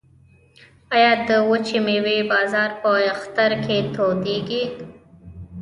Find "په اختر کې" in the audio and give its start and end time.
2.81-3.77